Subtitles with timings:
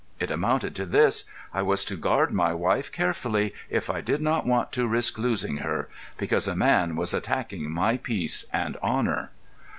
[0.19, 4.47] It amounted to this: I was to guard my wife carefully if I did not
[4.47, 9.29] want to risk losing her—because a man was attacking my peace and honour."